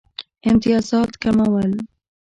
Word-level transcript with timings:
امتیازات 0.49 1.11
کمول. 1.23 1.71